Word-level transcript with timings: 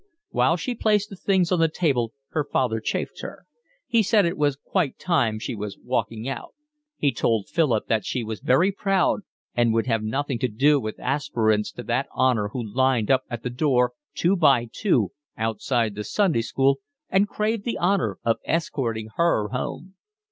While 0.29 0.57
she 0.57 0.73
placed 0.73 1.11
the 1.11 1.15
things 1.15 1.51
on 1.51 1.59
the 1.59 1.67
table 1.69 2.11
her 2.29 2.43
father 2.43 2.79
chaffed 2.79 3.21
her. 3.21 3.45
He 3.85 4.01
said 4.01 4.25
it 4.25 4.35
was 4.35 4.55
quite 4.55 4.97
time 4.97 5.37
she 5.37 5.53
was 5.53 5.77
walking 5.77 6.27
out; 6.27 6.55
he 6.97 7.13
told 7.13 7.47
Philip 7.49 7.85
that 7.85 8.03
she 8.03 8.23
was 8.23 8.39
very 8.39 8.71
proud, 8.71 9.19
and 9.53 9.75
would 9.75 9.85
have 9.85 10.01
nothing 10.01 10.39
to 10.39 10.47
do 10.47 10.79
with 10.79 10.97
aspirants 10.99 11.71
to 11.73 11.83
that 11.83 12.07
honour 12.15 12.47
who 12.49 12.63
lined 12.73 13.11
up 13.11 13.25
at 13.29 13.43
the 13.43 13.51
door, 13.51 13.93
two 14.15 14.35
by 14.35 14.69
two, 14.73 15.11
outside 15.37 15.93
the 15.93 16.03
Sunday 16.03 16.41
school 16.41 16.79
and 17.11 17.27
craved 17.27 17.63
the 17.63 17.77
honour 17.77 18.17
of 18.25 18.39
escorting 18.45 19.09
her 19.17 19.49
home. 19.49 19.93